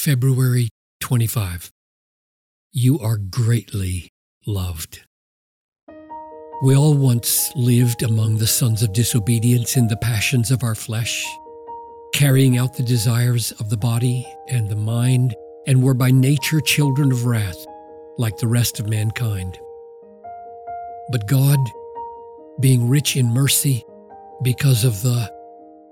February 0.00 0.70
25. 1.00 1.70
You 2.72 2.98
are 3.00 3.18
greatly 3.18 4.08
loved. 4.46 5.02
We 6.62 6.74
all 6.74 6.94
once 6.94 7.52
lived 7.54 8.02
among 8.02 8.38
the 8.38 8.46
sons 8.46 8.82
of 8.82 8.94
disobedience 8.94 9.76
in 9.76 9.88
the 9.88 9.98
passions 9.98 10.50
of 10.50 10.62
our 10.62 10.74
flesh, 10.74 11.26
carrying 12.14 12.56
out 12.56 12.78
the 12.78 12.82
desires 12.82 13.52
of 13.60 13.68
the 13.68 13.76
body 13.76 14.26
and 14.48 14.70
the 14.70 14.74
mind, 14.74 15.34
and 15.66 15.82
were 15.82 15.92
by 15.92 16.10
nature 16.10 16.62
children 16.62 17.12
of 17.12 17.26
wrath, 17.26 17.66
like 18.16 18.38
the 18.38 18.48
rest 18.48 18.80
of 18.80 18.88
mankind. 18.88 19.58
But 21.10 21.26
God, 21.26 21.58
being 22.58 22.88
rich 22.88 23.18
in 23.18 23.34
mercy, 23.34 23.84
because 24.40 24.82
of 24.82 25.02
the 25.02 25.30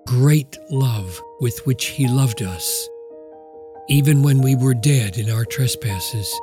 great 0.07 0.57
love 0.71 1.21
with 1.43 1.67
which 1.67 1.89
He 1.89 2.09
loved 2.09 2.41
us, 2.41 2.89
even 3.89 4.23
when 4.23 4.43
we 4.43 4.55
were 4.55 4.75
dead 4.75 5.17
in 5.17 5.31
our 5.31 5.47
trespasses, 5.47 6.39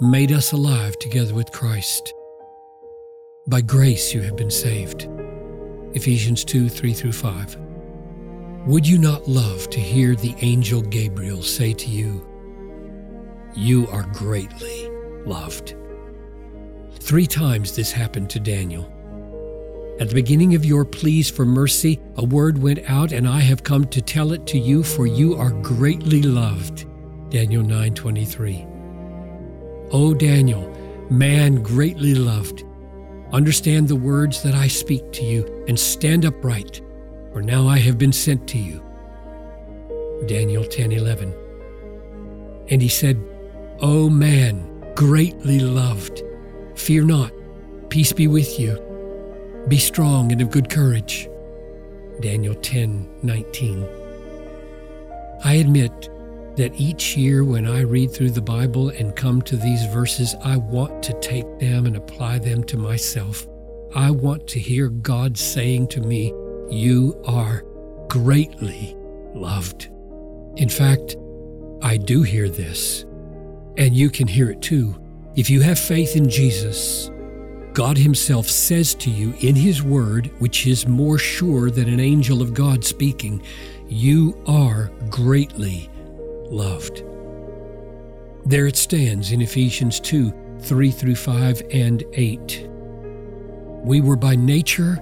made 0.00 0.32
us 0.32 0.50
alive 0.50 0.98
together 0.98 1.32
with 1.32 1.52
Christ. 1.52 2.12
By 3.46 3.60
grace 3.60 4.12
you 4.12 4.22
have 4.22 4.36
been 4.36 4.50
saved. 4.50 5.08
Ephesians 5.94 6.44
2 6.44 6.68
3 6.68 6.92
through 6.92 7.12
5. 7.12 7.56
Would 8.66 8.88
you 8.88 8.98
not 8.98 9.28
love 9.28 9.70
to 9.70 9.78
hear 9.78 10.16
the 10.16 10.34
angel 10.40 10.82
Gabriel 10.82 11.42
say 11.42 11.72
to 11.74 11.88
you, 11.88 12.26
You 13.54 13.86
are 13.88 14.10
greatly 14.12 14.90
loved? 15.24 15.76
Three 16.98 17.26
times 17.26 17.76
this 17.76 17.92
happened 17.92 18.30
to 18.30 18.40
Daniel. 18.40 18.90
At 20.00 20.08
the 20.08 20.14
beginning 20.14 20.56
of 20.56 20.64
your 20.64 20.84
pleas 20.84 21.30
for 21.30 21.46
mercy, 21.46 22.00
a 22.16 22.24
word 22.24 22.58
went 22.58 22.80
out, 22.88 23.12
and 23.12 23.28
I 23.28 23.38
have 23.38 23.62
come 23.62 23.84
to 23.86 24.02
tell 24.02 24.32
it 24.32 24.44
to 24.48 24.58
you, 24.58 24.82
for 24.82 25.06
you 25.06 25.36
are 25.36 25.52
greatly 25.62 26.20
loved. 26.20 26.86
Daniel 27.30 27.62
9:23. 27.62 28.66
O 29.92 30.12
Daniel, 30.12 30.68
man 31.10 31.62
greatly 31.62 32.14
loved, 32.14 32.64
understand 33.32 33.86
the 33.86 33.94
words 33.94 34.42
that 34.42 34.54
I 34.56 34.66
speak 34.66 35.12
to 35.12 35.24
you, 35.24 35.64
and 35.68 35.78
stand 35.78 36.24
upright, 36.24 36.80
for 37.32 37.40
now 37.40 37.68
I 37.68 37.78
have 37.78 37.96
been 37.96 38.12
sent 38.12 38.48
to 38.48 38.58
you. 38.58 38.82
Daniel 40.26 40.64
10:11. 40.64 41.32
And 42.68 42.82
he 42.82 42.88
said, 42.88 43.16
O 43.80 44.10
man, 44.10 44.64
greatly 44.96 45.60
loved, 45.60 46.22
fear 46.74 47.04
not, 47.04 47.32
peace 47.90 48.12
be 48.12 48.26
with 48.26 48.58
you. 48.58 48.76
Be 49.68 49.78
strong 49.78 50.30
and 50.30 50.42
of 50.42 50.50
good 50.50 50.68
courage. 50.68 51.28
Daniel 52.20 52.54
10 52.54 53.08
19. 53.22 53.88
I 55.42 55.54
admit 55.54 56.10
that 56.56 56.74
each 56.76 57.16
year 57.16 57.44
when 57.44 57.66
I 57.66 57.80
read 57.80 58.12
through 58.12 58.30
the 58.30 58.42
Bible 58.42 58.90
and 58.90 59.16
come 59.16 59.40
to 59.42 59.56
these 59.56 59.84
verses, 59.86 60.34
I 60.44 60.58
want 60.58 61.02
to 61.04 61.18
take 61.20 61.58
them 61.58 61.86
and 61.86 61.96
apply 61.96 62.38
them 62.38 62.62
to 62.64 62.76
myself. 62.76 63.46
I 63.94 64.10
want 64.10 64.46
to 64.48 64.60
hear 64.60 64.88
God 64.88 65.38
saying 65.38 65.88
to 65.88 66.00
me, 66.00 66.26
You 66.70 67.20
are 67.26 67.64
greatly 68.08 68.94
loved. 69.34 69.88
In 70.56 70.68
fact, 70.68 71.16
I 71.82 71.96
do 71.96 72.22
hear 72.22 72.48
this, 72.48 73.04
and 73.76 73.96
you 73.96 74.10
can 74.10 74.28
hear 74.28 74.50
it 74.50 74.60
too. 74.60 74.94
If 75.36 75.50
you 75.50 75.62
have 75.62 75.78
faith 75.78 76.16
in 76.16 76.28
Jesus, 76.28 77.10
God 77.74 77.98
Himself 77.98 78.48
says 78.48 78.94
to 78.94 79.10
you 79.10 79.34
in 79.40 79.56
His 79.56 79.82
Word, 79.82 80.30
which 80.38 80.64
is 80.68 80.86
more 80.86 81.18
sure 81.18 81.70
than 81.70 81.88
an 81.88 81.98
angel 81.98 82.40
of 82.40 82.54
God 82.54 82.84
speaking, 82.84 83.42
You 83.88 84.40
are 84.46 84.92
greatly 85.10 85.90
loved. 86.46 87.02
There 88.46 88.68
it 88.68 88.76
stands 88.76 89.32
in 89.32 89.42
Ephesians 89.42 89.98
2 89.98 90.58
3 90.60 90.90
through 90.92 91.16
5 91.16 91.62
and 91.72 92.04
8. 92.12 92.68
We 93.82 94.00
were 94.00 94.16
by 94.16 94.36
nature 94.36 94.96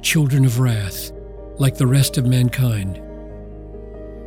children 0.00 0.44
of 0.44 0.60
wrath, 0.60 1.10
like 1.58 1.76
the 1.76 1.88
rest 1.88 2.18
of 2.18 2.24
mankind. 2.24 3.02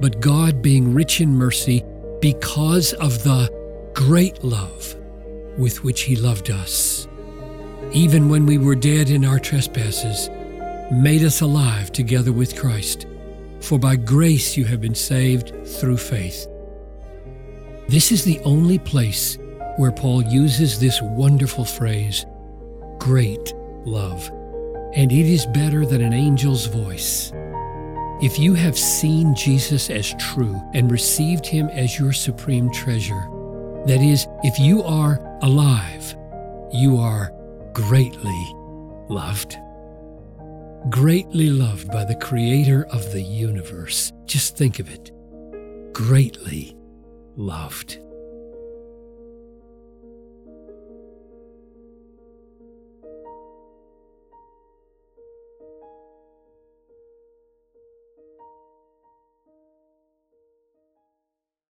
But 0.01 0.19
God, 0.19 0.61
being 0.61 0.94
rich 0.94 1.22
in 1.22 1.29
mercy, 1.29 1.81
because 2.19 2.91
of 2.94 3.23
the 3.23 3.50
great 3.94 4.44
love 4.44 4.95
with 5.57 5.85
which 5.85 6.01
He 6.01 6.17
loved 6.17 6.51
us, 6.51 7.07
even 7.95 8.28
when 8.28 8.45
we 8.45 8.57
were 8.57 8.75
dead 8.75 9.09
in 9.09 9.23
our 9.23 9.39
trespasses, 9.39 10.29
made 10.91 11.23
us 11.23 11.39
alive 11.39 11.94
together 11.94 12.33
with 12.33 12.59
Christ. 12.59 13.07
For 13.61 13.79
by 13.79 13.95
grace 13.95 14.57
you 14.57 14.66
have 14.66 14.81
been 14.81 14.94
saved 14.94 15.53
through 15.66 15.97
faith. 15.97 16.45
This 17.88 18.11
is 18.11 18.25
the 18.25 18.41
only 18.41 18.79
place 18.79 19.38
where 19.78 19.94
Paul 19.94 20.23
uses 20.23 20.78
this 20.78 21.00
wonderful 21.01 21.63
phrase, 21.63 22.25
great 23.00 23.53
love, 23.85 24.29
and 24.94 25.09
it 25.09 25.25
is 25.25 25.45
better 25.45 25.85
than 25.85 26.01
an 26.01 26.13
angel's 26.13 26.66
voice. 26.66 27.31
If 28.22 28.38
you 28.38 28.55
have 28.55 28.78
seen 28.78 29.35
Jesus 29.35 29.89
as 29.89 30.13
true 30.16 30.61
and 30.73 30.91
received 30.91 31.45
him 31.45 31.69
as 31.69 31.97
your 31.97 32.11
supreme 32.11 32.69
treasure, 32.73 33.29
that 33.85 34.01
is, 34.01 34.28
if 34.44 34.59
you 34.59 34.84
are 34.84 35.38
alive, 35.41 36.13
you 36.73 36.97
are 36.97 37.31
greatly 37.75 38.53
loved. 39.09 39.57
Greatly 40.89 41.49
loved 41.49 41.91
by 41.91 42.05
the 42.05 42.15
Creator 42.15 42.85
of 42.85 43.11
the 43.11 43.21
universe. 43.21 44.13
Just 44.25 44.55
think 44.55 44.79
of 44.79 44.89
it. 44.89 45.11
Greatly 45.93 46.73
loved. 47.35 47.99